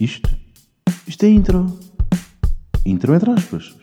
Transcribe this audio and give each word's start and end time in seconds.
Isto? 0.00 0.30
Isto 1.08 1.24
é 1.24 1.28
intro. 1.28 1.66
Intro 2.86 3.14
entre 3.16 3.32
aspas. 3.32 3.76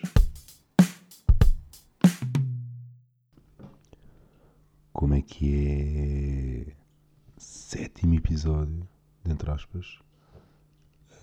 Como 4.93 5.13
é 5.13 5.21
que 5.21 6.67
é? 6.69 6.75
Sétimo 7.37 8.13
episódio, 8.13 8.87
entre 9.25 9.51
aspas. 9.51 9.99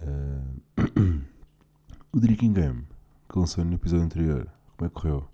Uh, 0.02 0.60
o 2.12 2.20
Drinking 2.20 2.52
Game, 2.52 2.86
que 3.30 3.38
lançou 3.38 3.64
no 3.64 3.72
episódio 3.72 4.04
anterior. 4.04 4.52
Como 4.76 4.86
é 4.86 4.88
que 4.90 4.94
correu? 4.94 5.26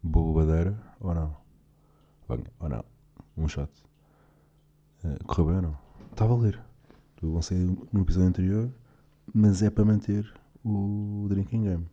Boa 0.00 0.46
badeira 0.46 0.78
ou 1.00 1.12
não? 1.12 1.36
Bem, 2.28 2.44
ou 2.60 2.68
não? 2.68 2.84
Um 3.36 3.48
shot. 3.48 3.72
Uh, 5.02 5.24
correu 5.24 5.46
bem 5.46 5.56
ou 5.56 5.62
não? 5.62 5.78
Está 6.12 6.24
a 6.24 6.28
valer. 6.28 6.67
Eu 7.20 7.32
lancei 7.32 7.58
no 7.58 8.02
episódio 8.02 8.28
anterior, 8.28 8.72
mas 9.34 9.62
é 9.62 9.70
para 9.70 9.84
manter 9.84 10.32
o 10.64 11.26
Drinking 11.28 11.64
Game. 11.64 11.86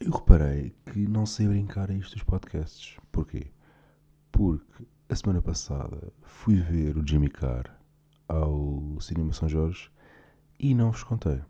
Eu 0.00 0.10
reparei 0.10 0.74
que 0.86 1.06
não 1.06 1.24
sei 1.24 1.46
brincar 1.46 1.90
a 1.90 1.94
isto 1.94 2.14
dos 2.14 2.24
podcasts. 2.24 2.96
Porquê? 3.12 3.46
Porque 4.32 4.84
a 5.08 5.14
semana 5.14 5.40
passada 5.40 6.12
fui 6.22 6.56
ver 6.56 6.96
o 6.96 7.06
Jimmy 7.06 7.28
Carr 7.28 7.64
ao 8.26 9.00
Cinema 9.00 9.32
São 9.32 9.48
Jorge 9.48 9.88
e 10.58 10.74
não 10.74 10.90
vos 10.90 11.04
contei. 11.04 11.40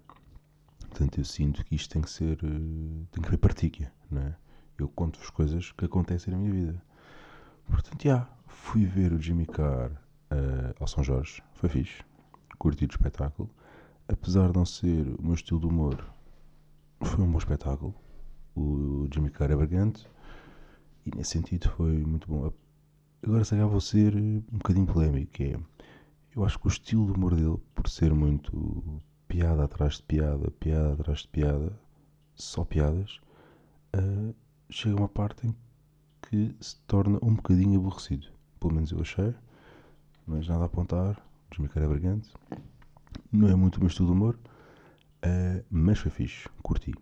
Portanto, 0.80 1.18
eu 1.18 1.24
sinto 1.24 1.64
que 1.64 1.74
isto 1.74 1.90
tem 1.90 2.02
que 2.02 2.10
ser. 2.10 2.38
Eh, 2.44 3.06
tem 3.12 3.22
que 3.22 3.28
haver 3.28 3.38
partilha, 3.38 3.92
não 4.10 4.20
é? 4.20 4.36
Eu 4.76 4.88
conto-vos 4.88 5.30
coisas 5.30 5.72
que 5.72 5.86
acontecem 5.86 6.34
na 6.34 6.38
minha 6.38 6.52
vida. 6.52 6.82
Portanto, 7.66 8.02
já, 8.02 8.28
fui 8.46 8.84
ver 8.84 9.12
o 9.12 9.20
Jimmy 9.20 9.46
Carr 9.46 10.03
uh, 10.30 10.74
ao 10.80 10.86
São 10.86 11.02
Jorge, 11.02 11.42
foi 11.54 11.68
fixe, 11.68 12.02
curti 12.58 12.84
o 12.84 12.88
espetáculo. 12.88 13.50
Apesar 14.08 14.50
de 14.50 14.56
não 14.56 14.66
ser 14.66 15.14
o 15.18 15.22
meu 15.22 15.34
estilo 15.34 15.60
de 15.60 15.66
humor, 15.66 16.04
foi 17.02 17.24
um 17.24 17.30
bom 17.30 17.38
espetáculo. 17.38 17.94
O 18.54 19.08
Jimmy 19.12 19.30
Carr 19.30 19.50
é 19.50 19.56
brilhante 19.56 20.06
e 21.06 21.16
nesse 21.16 21.32
sentido 21.32 21.68
foi 21.70 22.04
muito 22.04 22.28
bom. 22.28 22.52
Agora, 23.22 23.44
se 23.44 23.50
calhar 23.50 23.68
vou 23.68 23.80
ser 23.80 24.14
um 24.14 24.42
bocadinho 24.52 24.86
polémico, 24.86 25.42
é, 25.42 25.58
eu 26.36 26.44
acho 26.44 26.58
que 26.58 26.66
o 26.66 26.68
estilo 26.68 27.06
de 27.06 27.12
humor 27.12 27.34
dele, 27.34 27.58
por 27.74 27.88
ser 27.88 28.12
muito 28.12 29.00
piada 29.26 29.64
atrás 29.64 29.96
de 29.96 30.02
piada, 30.02 30.50
piada 30.52 30.92
atrás 30.92 31.20
de 31.20 31.28
piada, 31.28 31.78
só 32.34 32.64
piadas, 32.64 33.20
uh, 33.96 34.34
chega 34.68 34.96
uma 34.96 35.08
parte 35.08 35.46
em 35.46 35.54
que 36.22 36.54
se 36.60 36.76
torna 36.86 37.18
um 37.22 37.34
bocadinho 37.34 37.78
aborrecido. 37.78 38.26
Pelo 38.60 38.74
menos 38.74 38.90
eu 38.90 39.00
achei 39.00 39.34
mas 40.26 40.48
nada 40.48 40.62
a 40.62 40.66
apontar. 40.66 41.20
Desmicar 41.50 41.82
é 41.82 41.86
brilhante. 41.86 42.32
Não 43.30 43.48
é 43.48 43.54
muito 43.54 43.76
o 43.76 43.80
meu 43.80 43.88
estilo 43.88 44.08
de 44.08 44.12
humor, 44.12 44.38
uh, 45.24 45.64
mas 45.70 45.98
foi 45.98 46.10
fixe, 46.10 46.48
curti. 46.62 46.94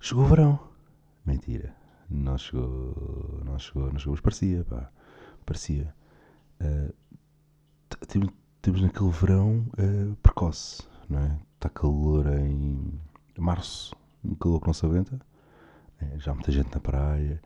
Chegou 0.00 0.24
o 0.24 0.28
verão. 0.28 0.58
Mentira. 1.24 1.74
Não 2.08 2.38
chegou, 2.38 3.42
não 3.44 3.58
chegou, 3.58 3.92
não 3.92 3.98
chegou, 3.98 4.12
mas 4.12 4.20
parecia, 4.20 4.64
pá. 4.64 4.90
Parecia. 5.44 5.94
Uh, 6.60 6.94
temos, 8.60 8.82
naquele 8.82 9.10
verão 9.10 9.66
uh, 9.78 10.16
precoce, 10.16 10.82
não 11.08 11.20
é? 11.20 11.38
Está 11.54 11.68
calor 11.68 12.26
em 12.38 13.00
março, 13.36 13.94
um 14.24 14.34
calor 14.34 14.60
que 14.60 14.66
não 14.66 14.74
se 14.74 14.86
aguenta. 14.86 15.20
Já 16.16 16.30
há 16.30 16.34
muita 16.34 16.52
gente 16.52 16.72
na 16.72 16.80
praia. 16.80 17.42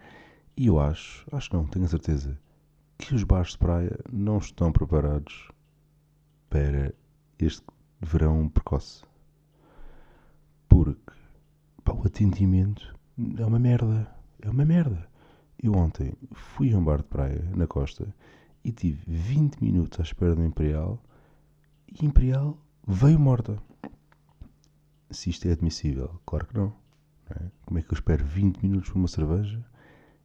E 0.57 0.67
eu 0.67 0.79
acho, 0.79 1.27
acho 1.35 1.55
não, 1.55 1.67
tenho 1.67 1.87
a 1.87 1.89
certeza, 1.89 2.39
que 2.98 3.15
os 3.15 3.25
bares 3.25 3.53
de 3.53 3.59
praia 3.59 3.98
não 4.11 4.39
estão 4.39 4.73
preparados 4.73 5.51
para 6.48 6.95
este 7.39 7.62
verão 8.01 8.48
precoce. 8.48 9.03
Porque 10.69 11.13
pá, 11.85 11.93
o 11.93 12.07
atendimento 12.07 12.95
é 13.39 13.45
uma 13.45 13.59
merda. 13.59 14.09
É 14.41 14.51
uma 14.51 14.64
merda. 14.64 15.08
Eu 15.63 15.73
ontem 15.75 16.14
fui 16.33 16.73
a 16.73 16.79
um 16.79 16.85
bar 16.85 16.98
de 16.98 17.05
praia 17.05 17.42
na 17.55 17.67
costa 17.67 18.13
e 18.64 18.73
tive 18.73 19.03
20 19.07 19.63
minutos 19.63 20.01
à 20.01 20.03
espera 20.03 20.35
do 20.35 20.45
Imperial 20.45 21.01
e 21.89 22.05
Imperial 22.05 22.59
veio 22.86 23.19
morta. 23.19 23.57
Se 25.11 25.30
isto 25.30 25.47
é 25.47 25.53
admissível, 25.53 26.20
claro 26.27 26.47
que 26.47 26.55
não. 26.57 26.67
não 26.67 27.36
é? 27.36 27.51
Como 27.64 27.79
é 27.79 27.83
que 27.83 27.92
eu 27.92 27.95
espero 27.95 28.24
20 28.24 28.63
minutos 28.63 28.91
por 28.91 28.98
uma 28.98 29.09
cerveja 29.09 29.64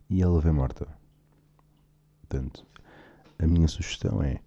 e 0.09 0.22
ela 0.22 0.39
vem 0.39 0.53
morta? 0.53 0.88
Portanto, 2.27 2.65
a 3.39 3.47
minha 3.47 3.67
sugestão 3.67 4.21
é: 4.21 4.41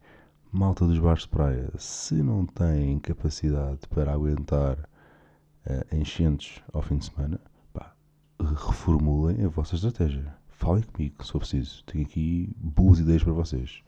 malta 0.53 0.87
dos 0.87 0.99
bares 0.99 1.23
de 1.23 1.29
praia, 1.29 1.71
se 1.79 2.15
não 2.15 2.45
têm 2.45 2.99
capacidade 2.99 3.81
para 3.89 4.13
aguentar 4.13 4.79
uh, 4.79 5.97
enchentes 5.97 6.63
ao 6.73 6.83
fim 6.83 6.99
de 6.99 7.07
semana, 7.07 7.41
pá, 7.73 7.95
reformulem 8.39 9.45
a 9.45 9.49
vossa 9.49 9.77
estratégia. 9.77 10.35
Falem 10.51 10.83
comigo, 10.83 11.25
se 11.25 11.33
for 11.33 11.39
preciso. 11.39 11.83
Tenho 11.85 12.05
aqui 12.05 12.53
boas 12.59 12.99
ideias 12.99 13.25
para 13.25 13.33
vocês. 13.33 13.83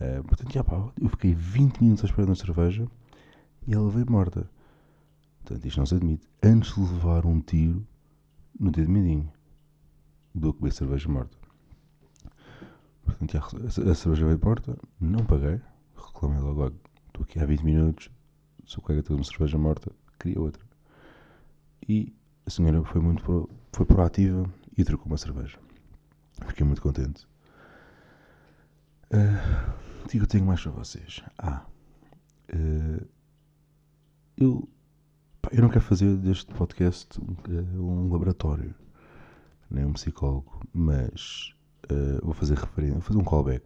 Uh, 0.00 0.22
portanto, 0.24 0.52
já, 0.52 0.62
pá, 0.62 0.92
eu 1.00 1.08
fiquei 1.08 1.34
20 1.34 1.80
minutos 1.80 2.04
à 2.04 2.08
espera 2.08 2.28
uma 2.28 2.34
cerveja 2.34 2.86
e 3.66 3.72
ela 3.72 3.88
veio 3.88 4.10
morta. 4.10 4.50
Portanto, 5.42 5.64
isto 5.64 5.78
não 5.78 5.86
se 5.86 5.94
admite. 5.94 6.28
Antes 6.42 6.74
de 6.74 6.80
levar 6.80 7.24
um 7.24 7.40
tiro 7.40 7.86
no 8.60 8.70
dedo 8.70 8.90
mindinho 8.90 9.32
do 10.34 10.52
que 10.52 10.60
beber 10.60 10.72
cerveja 10.74 11.08
morta. 11.08 11.37
Portanto, 13.08 13.36
a, 13.38 13.94
cerveja 13.94 14.26
veio 14.26 14.38
porta, 14.38 14.76
não 15.00 15.24
paguei, 15.24 15.60
reclamei 15.96 16.40
logo, 16.40 16.74
estou 17.06 17.22
aqui 17.22 17.40
há 17.40 17.46
20 17.46 17.62
minutos, 17.62 18.10
o 18.76 18.82
colega 18.82 19.02
teve 19.02 19.14
uma 19.14 19.24
cerveja 19.24 19.56
morta, 19.56 19.90
queria 20.20 20.40
outra. 20.40 20.62
E 21.88 22.14
a 22.44 22.50
senhora 22.50 22.84
foi 22.84 23.00
muito 23.00 23.22
pro, 23.22 23.50
foi 23.72 23.86
proativa 23.86 24.44
e 24.76 24.84
trocou 24.84 25.06
uma 25.06 25.16
cerveja. 25.16 25.58
Fiquei 26.46 26.66
muito 26.66 26.82
contente. 26.82 27.26
Uh, 29.10 30.04
o 30.04 30.08
que 30.08 30.18
eu 30.18 30.26
tenho 30.26 30.44
mais 30.44 30.62
para 30.62 30.72
vocês? 30.72 31.22
Ah, 31.38 31.64
uh, 32.54 33.08
eu, 34.36 34.68
pá, 35.40 35.48
eu 35.52 35.62
não 35.62 35.70
quero 35.70 35.84
fazer 35.84 36.14
deste 36.18 36.52
podcast 36.54 37.18
uh, 37.18 37.82
um 37.82 38.12
laboratório, 38.12 38.74
nem 39.70 39.86
um 39.86 39.94
psicólogo, 39.94 40.60
mas 40.74 41.54
uh, 41.90 42.24
vou 42.24 42.34
fazer 42.34 42.56
referência, 42.56 42.94
vou 42.94 43.02
fazer 43.02 43.18
um 43.18 43.24
callback 43.24 43.64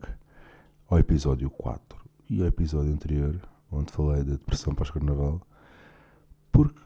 ao 0.89 0.99
episódio 0.99 1.51
4 1.51 1.99
e 2.29 2.41
ao 2.41 2.47
episódio 2.49 2.93
anterior, 2.93 3.41
onde 3.71 3.93
falei 3.93 4.23
da 4.25 4.33
depressão 4.33 4.75
pós-carnaval, 4.75 5.41
porque 6.51 6.81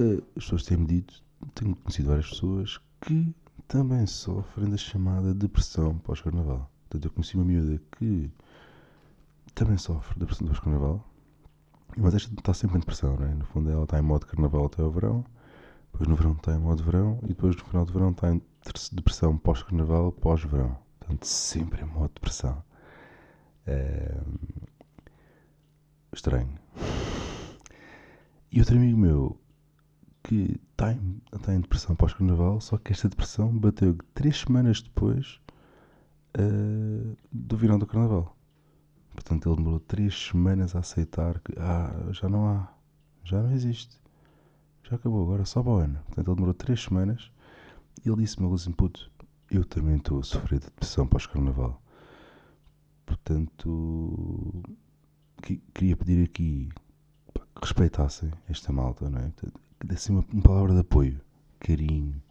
uh, 0.00 0.22
as 0.36 0.44
pessoas 0.44 0.64
têm-me 0.64 0.86
dito, 0.86 1.22
tenho 1.54 1.74
conhecido 1.76 2.08
várias 2.08 2.28
pessoas 2.28 2.80
que 3.00 3.34
também 3.66 4.06
sofrem 4.06 4.70
da 4.70 4.76
chamada 4.76 5.34
depressão 5.34 5.98
pós-carnaval. 5.98 6.70
Portanto, 6.88 7.04
eu 7.04 7.10
conheci 7.10 7.36
uma 7.36 7.44
miúda 7.44 7.80
que 7.98 8.30
também 9.54 9.76
sofre 9.76 10.14
da 10.14 10.20
depressão 10.20 10.46
pós-carnaval, 10.46 11.04
mas 11.96 12.14
esta 12.14 12.32
está 12.32 12.54
sempre 12.54 12.76
em 12.76 12.80
depressão, 12.80 13.16
não 13.16 13.26
é? 13.26 13.34
No 13.34 13.44
fundo, 13.44 13.70
ela 13.70 13.84
está 13.84 13.98
em 13.98 14.02
modo 14.02 14.26
carnaval 14.26 14.66
até 14.66 14.82
ao 14.82 14.90
verão, 14.90 15.24
depois 15.92 16.08
no 16.08 16.16
verão 16.16 16.32
está 16.32 16.54
em 16.54 16.58
modo 16.58 16.82
verão 16.82 17.18
e 17.24 17.28
depois 17.28 17.56
no 17.56 17.64
final 17.64 17.84
do 17.84 17.92
verão 17.92 18.10
está 18.10 18.32
em 18.32 18.40
depressão 18.92 19.36
pós-carnaval, 19.36 20.12
pós-verão. 20.12 20.78
Portanto, 20.98 21.24
sempre 21.24 21.82
em 21.82 21.86
modo 21.86 22.12
depressão. 22.14 22.62
É... 23.66 24.20
Estranho. 26.12 26.58
E 28.50 28.60
outro 28.60 28.76
amigo 28.76 28.98
meu 28.98 29.40
que 30.22 30.60
está 30.70 30.92
em, 30.92 31.22
está 31.34 31.54
em 31.54 31.60
depressão 31.60 31.96
pós-carnaval, 31.96 32.60
só 32.60 32.76
que 32.76 32.92
esta 32.92 33.08
depressão 33.08 33.56
bateu 33.56 33.96
três 34.14 34.40
semanas 34.40 34.82
depois 34.82 35.40
uh, 36.38 37.16
do 37.32 37.56
verão 37.56 37.78
do 37.78 37.86
carnaval. 37.86 38.36
Portanto, 39.12 39.48
ele 39.48 39.56
demorou 39.56 39.80
três 39.80 40.28
semanas 40.28 40.76
a 40.76 40.78
aceitar 40.78 41.40
que 41.40 41.52
ah, 41.58 41.92
já 42.12 42.28
não 42.28 42.46
há, 42.46 42.72
já 43.24 43.42
não 43.42 43.50
existe, 43.52 44.00
já 44.84 44.96
acabou, 44.96 45.24
agora 45.24 45.44
só 45.44 45.62
para 45.62 45.72
o 45.72 45.76
ano. 45.76 45.98
Portanto, 46.06 46.28
ele 46.28 46.34
demorou 46.36 46.54
três 46.54 46.82
semanas 46.82 47.30
e 48.04 48.08
ele 48.08 48.22
disse-me 48.22 48.52
assim, 48.54 48.72
puto, 48.72 49.10
eu 49.50 49.64
também 49.64 49.96
estou 49.96 50.20
a 50.20 50.22
sofrer 50.22 50.60
de 50.60 50.66
depressão 50.66 51.06
pós-carnaval. 51.06 51.82
Portanto, 53.06 54.62
que, 55.42 55.56
queria 55.74 55.96
pedir 55.96 56.24
aqui 56.24 56.68
que 57.34 57.42
respeitassem 57.62 58.30
esta 58.48 58.72
malta, 58.72 59.08
não 59.08 59.20
é? 59.20 59.32
Que 59.80 59.86
dessem 59.86 60.14
uma, 60.14 60.24
uma, 60.32 60.42
palavra 60.42 60.74
de 60.74 60.80
apoio, 60.80 61.20
carinho, 61.58 62.22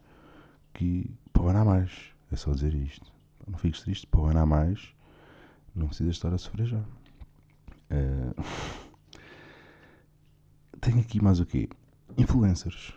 que 0.72 1.10
para 1.32 1.42
o 1.42 1.48
ano 1.48 1.58
há 1.58 1.64
mais. 1.64 1.92
É 2.30 2.36
só 2.36 2.52
dizer 2.52 2.74
isto. 2.74 3.12
Não 3.46 3.58
fiques 3.58 3.82
triste, 3.82 4.06
para 4.06 4.20
o 4.20 4.26
ano 4.26 4.40
há 4.40 4.46
mais. 4.46 4.94
Não 5.74 5.88
precisas 5.88 6.14
estar 6.14 6.32
a 6.32 6.38
sofrer 6.38 6.66
já. 6.66 6.80
Uh, 7.90 8.42
tenho 10.80 11.00
aqui 11.00 11.22
mais 11.22 11.40
o 11.40 11.46
quê? 11.46 11.68
Influencers 12.16 12.94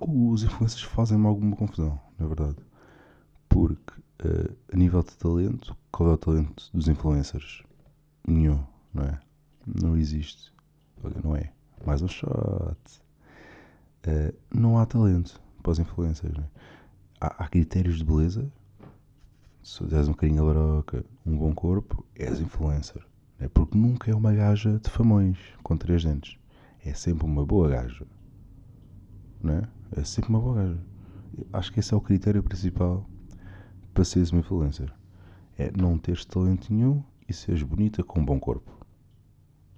os 0.00 0.42
influencers 0.42 0.82
fazem-me 0.82 1.26
alguma 1.26 1.56
confusão, 1.56 2.00
na 2.18 2.26
verdade. 2.26 2.56
Porque, 3.48 3.92
uh, 4.24 4.56
a 4.72 4.76
nível 4.76 5.02
de 5.02 5.16
talento, 5.16 5.76
qual 5.90 6.10
é 6.10 6.12
o 6.12 6.18
talento 6.18 6.70
dos 6.72 6.88
influencers? 6.88 7.62
Nenhum. 8.26 8.64
não 8.94 9.04
é? 9.04 9.20
Não 9.66 9.96
existe. 9.96 10.52
Não 11.22 11.34
é? 11.34 11.52
Mais 11.84 12.02
um 12.02 12.08
shot. 12.08 12.30
Uh, 14.06 14.34
não 14.54 14.78
há 14.78 14.86
talento 14.86 15.40
para 15.62 15.72
os 15.72 15.78
influencers. 15.78 16.38
É? 16.38 16.44
Há, 17.20 17.44
há, 17.44 17.48
critérios 17.48 17.98
de 17.98 18.04
beleza. 18.04 18.50
Se 19.62 19.84
tens 19.84 20.08
um 20.08 20.14
carinho 20.14 20.42
a 20.42 20.46
baroca, 20.46 21.04
um 21.26 21.36
bom 21.36 21.54
corpo, 21.54 22.04
és 22.14 22.40
influencer. 22.40 23.04
É 23.38 23.48
porque 23.48 23.76
nunca 23.76 24.10
é 24.10 24.14
uma 24.14 24.32
gaja 24.32 24.78
de 24.78 24.90
famões 24.90 25.38
com 25.62 25.76
três 25.76 26.04
dentes. 26.04 26.38
É 26.84 26.94
sempre 26.94 27.24
uma 27.24 27.44
boa 27.44 27.68
gaja. 27.68 28.06
Não 29.42 29.54
é? 29.54 29.68
É 29.96 30.04
sempre 30.04 30.30
uma 30.30 30.40
boa 30.40 30.56
gaja. 30.56 30.78
Acho 31.52 31.72
que 31.72 31.80
esse 31.80 31.92
é 31.92 31.96
o 31.96 32.00
critério 32.00 32.42
principal 32.42 33.08
para 33.92 34.04
seres 34.04 34.30
uma 34.30 34.40
influencer. 34.40 34.92
É 35.58 35.70
não 35.76 35.98
teres 35.98 36.24
talento 36.24 36.72
nenhum 36.72 37.02
e 37.28 37.32
seres 37.32 37.62
bonita 37.62 38.02
com 38.02 38.20
um 38.20 38.24
bom 38.24 38.38
corpo. 38.38 38.70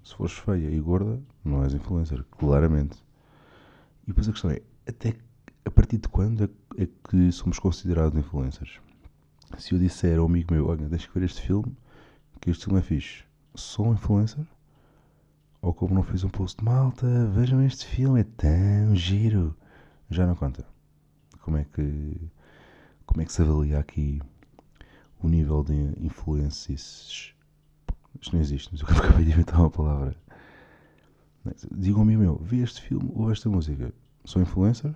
Se 0.03 0.14
fores 0.14 0.32
feia 0.32 0.70
e 0.70 0.81
gorda, 0.81 1.23
não 1.44 1.62
és 1.62 1.75
influencer, 1.75 2.25
claramente. 2.31 2.97
E 4.05 4.09
depois 4.09 4.29
a 4.29 4.32
questão 4.32 4.50
é, 4.50 4.61
até 4.87 5.14
a 5.64 5.70
partir 5.70 5.99
de 5.99 6.09
quando 6.09 6.44
é, 6.76 6.88
que 7.09 7.31
somos 7.32 7.59
considerados 7.59 8.19
influencers? 8.19 8.81
Se 9.59 9.75
eu 9.75 9.79
disser 9.79 10.19
ao 10.19 10.26
amigo 10.26 10.53
meu, 10.53 10.67
olha, 10.67 10.88
deixa 10.88 11.06
que 11.06 11.19
ver 11.19 11.25
este 11.25 11.41
filme, 11.41 11.76
que 12.41 12.50
este 12.50 12.64
filme 12.64 12.81
é 12.81 12.82
fixe, 12.82 13.25
sou 13.55 13.88
um 13.88 13.93
influencer? 13.93 14.44
Ou 15.61 15.73
como 15.73 15.94
não 15.94 16.03
fiz 16.03 16.25
um 16.25 16.29
post 16.29 16.59
de 16.59 16.64
malta, 16.64 17.06
vejam 17.29 17.62
este 17.62 17.87
filme, 17.87 18.20
é 18.20 18.25
tão 18.25 18.97
giro. 18.97 19.56
Já 20.12 20.26
não 20.26 20.35
conta. 20.35 20.62
Como 21.41 21.56
é 21.56 21.64
que, 21.64 22.31
como 23.06 23.23
é 23.23 23.25
que 23.25 23.32
se 23.32 23.41
avalia 23.41 23.79
aqui 23.79 24.20
o 25.23 25.26
nível 25.26 25.64
de 25.64 25.73
influências? 26.05 27.35
Isto 28.20 28.35
não 28.35 28.43
existe, 28.43 28.69
mas 28.70 28.82
eu 28.82 28.88
acabei 28.94 29.25
de 29.25 29.31
inventar 29.31 29.59
uma 29.59 29.70
palavra. 29.70 30.14
Digam-me, 31.73 32.14
meu, 32.14 32.37
vi 32.37 32.61
este 32.61 32.82
filme 32.82 33.11
ou 33.14 33.32
esta 33.32 33.49
música. 33.49 33.91
Sou 34.26 34.43
influencer? 34.43 34.94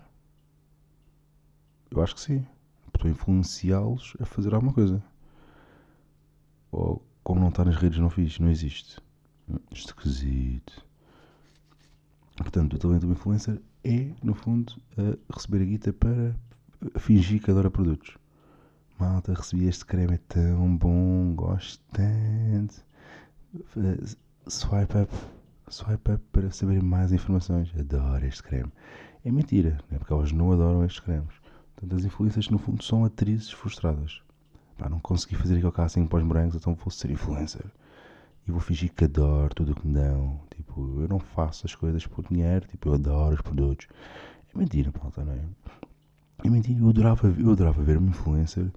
Eu 1.91 2.03
acho 2.03 2.15
que 2.15 2.21
sim. 2.21 2.47
Estou 2.95 3.09
a 3.09 3.11
influenciá-los 3.11 4.19
a 4.21 4.27
fazer 4.27 4.55
alguma 4.55 4.75
coisa. 4.75 5.03
Ou 6.71 7.03
como 7.25 7.41
não 7.41 7.49
está 7.49 7.65
nas 7.65 7.77
redes, 7.77 7.99
não 7.99 8.11
fiz, 8.11 8.39
não 8.39 8.51
existe. 8.51 8.99
Esquisito. 9.73 10.86
Portanto, 12.37 12.75
o 12.75 12.79
talento 12.79 13.07
do 13.07 13.13
influencer 13.13 13.61
é, 13.83 14.11
no 14.23 14.35
fundo, 14.35 14.75
receber 15.33 15.63
a 15.63 15.65
guita 15.65 15.93
para 15.93 16.35
fingir 16.99 17.43
que 17.43 17.51
adora 17.51 17.71
produtos. 17.71 18.17
Malta, 18.99 19.35
recebi 19.35 19.67
este 19.67 19.85
creme, 19.85 20.15
é 20.15 20.21
tão 20.29 20.77
bom, 20.77 21.35
gosto 21.35 21.83
tanto. 21.93 22.85
Swipe 24.47 24.99
up, 24.99 25.15
swipe 25.69 26.13
up 26.13 26.25
para 26.33 26.51
saber 26.51 26.83
mais 26.83 27.13
informações. 27.13 27.73
Adoro 27.79 28.27
este 28.27 28.43
creme. 28.43 28.73
É 29.25 29.31
mentira, 29.31 29.79
né? 29.91 29.99
porque 29.99 30.13
elas 30.13 30.33
não 30.33 30.53
adoram 30.53 30.85
estes 30.85 31.01
cremes. 31.01 31.35
Portanto, 31.75 31.97
as 31.97 32.05
influências, 32.05 32.49
no 32.49 32.59
fundo, 32.59 32.83
são 32.83 33.05
atrizes 33.05 33.51
frustradas. 33.51 34.21
Pá, 34.79 34.89
não 34.89 35.01
consegui 35.01 35.37
fazer 35.37 35.57
aquele 35.57 35.73
casting 35.73 36.07
para 36.07 36.19
os 36.19 36.25
morangos, 36.25 36.55
então 36.55 36.75
vou 36.75 36.91
ser 36.91 37.11
influencer 37.11 37.65
e 38.47 38.51
vou 38.51 38.61
fingir 38.61 38.93
que 38.93 39.05
adoro 39.05 39.55
tudo 39.55 39.73
o 39.73 39.75
que 39.75 39.87
me 39.87 39.95
dão. 39.95 40.41
Tipo, 40.55 41.01
eu 41.01 41.09
não 41.09 41.19
faço 41.19 41.67
as 41.67 41.75
coisas 41.75 42.07
por 42.07 42.27
dinheiro, 42.29 42.67
tipo, 42.69 42.89
eu 42.89 42.95
adoro 42.95 43.35
os 43.35 43.41
produtos. 43.41 43.89
É 44.55 44.59
mentira, 44.59 44.93
malta, 45.01 45.25
não 45.25 45.33
é? 45.33 45.45
É 46.45 46.51
mentira, 46.51 46.79
eu 46.81 46.89
adorava, 46.89 47.29
eu 47.29 47.53
adorava 47.53 47.83
ver 47.83 47.99
uma 47.99 48.11
influencer, 48.11 48.71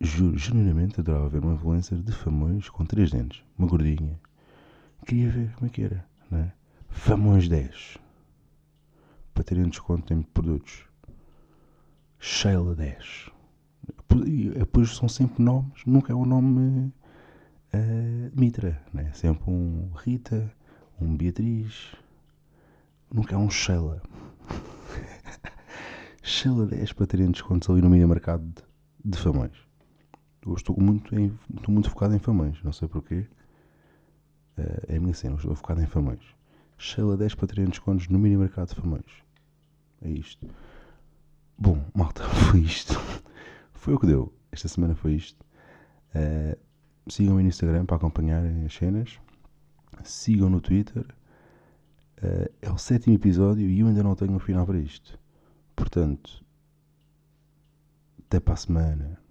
juro, 0.00 0.38
genuinamente 0.38 1.00
adorava 1.00 1.28
ver 1.28 1.42
uma 1.42 1.54
influencer 1.54 1.98
de 1.98 2.12
famões 2.12 2.68
com 2.68 2.84
três 2.84 3.10
dentes, 3.10 3.42
uma 3.58 3.68
gordinha. 3.68 4.18
Queria 5.04 5.28
ver 5.28 5.52
como 5.54 5.66
é 5.66 5.70
que 5.70 5.82
era, 5.82 6.06
não 6.30 6.38
é? 6.38 6.52
Famões 6.88 7.48
10. 7.48 7.98
Para 9.34 9.44
terem 9.44 9.68
desconto 9.68 10.12
em 10.14 10.22
produtos. 10.22 10.86
Sheila 12.18 12.74
10. 12.74 13.30
Depois 14.56 14.94
são 14.94 15.08
sempre 15.08 15.42
nomes, 15.42 15.84
nunca 15.84 16.12
é 16.12 16.14
um 16.14 16.24
nome 16.24 16.92
Mitra, 18.34 18.82
né? 18.92 19.10
sempre 19.14 19.50
um 19.50 19.90
Rita, 19.94 20.52
um 21.00 21.16
Beatriz, 21.16 21.94
nunca 23.12 23.34
é 23.34 23.38
um 23.38 23.50
Sheila. 23.50 24.02
Sheila 26.22 26.66
10 26.66 26.92
para 26.92 27.06
terem 27.06 27.30
descontos 27.30 27.70
ali 27.70 27.80
no 27.80 27.88
mini 27.88 28.06
mercado 28.06 28.44
de, 28.44 28.62
de 29.04 29.18
famões. 29.18 29.56
Eu 30.44 30.54
estou 30.54 30.78
muito, 30.78 31.18
em, 31.18 31.38
estou 31.54 31.72
muito 31.72 31.88
focado 31.88 32.14
em 32.14 32.18
famões, 32.18 32.62
não 32.62 32.72
sei 32.72 32.88
porquê. 32.88 33.26
Uh, 34.58 34.84
é 34.88 34.96
a 34.96 35.00
minha 35.00 35.14
cena, 35.14 35.36
estou 35.36 35.54
focado 35.54 35.80
em 35.80 35.86
famões. 35.86 36.22
Sheila 36.76 37.16
10 37.16 37.34
para 37.34 37.46
terem 37.48 37.66
descontos 37.66 38.08
no 38.08 38.18
mini 38.18 38.36
mercado 38.36 38.68
de 38.68 38.74
famões. 38.74 39.06
É 40.00 40.10
isto. 40.10 40.46
Bom, 41.56 41.84
malta, 41.94 42.24
foi 42.50 42.60
isto. 42.60 42.94
Foi 43.72 43.94
o 43.94 43.98
que 43.98 44.06
deu. 44.06 44.32
Esta 44.50 44.68
semana 44.68 44.94
foi 44.94 45.14
isto. 45.14 45.44
Uh, 46.14 46.58
Sigam 47.08 47.34
no 47.34 47.40
Instagram 47.40 47.84
para 47.84 47.96
acompanharem 47.96 48.64
as 48.64 48.74
cenas. 48.74 49.18
Sigam 50.04 50.48
no 50.48 50.60
Twitter. 50.60 51.04
Uh, 52.18 52.48
é 52.60 52.70
o 52.70 52.78
sétimo 52.78 53.14
episódio 53.14 53.68
e 53.68 53.80
eu 53.80 53.88
ainda 53.88 54.02
não 54.02 54.14
tenho 54.14 54.32
um 54.32 54.38
final 54.38 54.64
para 54.64 54.78
isto. 54.78 55.18
Portanto, 55.74 56.44
até 58.20 58.38
para 58.38 58.54
a 58.54 58.56
semana. 58.56 59.21